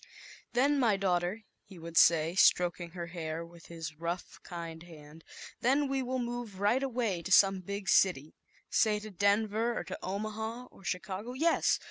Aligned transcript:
"Then, 0.53 0.79
my 0.79 0.97
daughter," 0.97 1.43
he 1.63 1.77
would 1.77 1.95
say, 1.95 2.33
stroking 2.33 2.89
her 2.93 3.05
hair 3.05 3.45
with 3.45 3.67
his 3.67 3.99
rough, 3.99 4.39
kind 4.41 4.81
111 4.81 4.99
11 4.99 5.05
i 5.05 5.05
hand, 5.05 5.23
"then 5.83 5.87
we 5.87 6.01
will 6.01 6.17
move 6.17 6.59
right 6.59 6.81
away 6.81 7.19
I! 7.19 7.19
fs 7.19 7.19
VLjpOJHM/vflitCf 7.19 7.19
I 7.19 7.21
1~^ 7.21 7.25
to 7.25 7.31
some 7.33 7.59
big 7.61 7.87
city 7.89 8.35
say, 8.71 8.99
to 8.99 9.11
Denver, 9.11 9.77
or 9.77 9.83
to 9.83 9.99
Omaha, 10.01 10.65
or 10.71 10.83
Chicago; 10.83 11.33
yes. 11.33 11.79